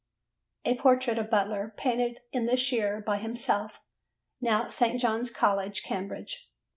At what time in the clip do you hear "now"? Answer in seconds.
4.41-4.63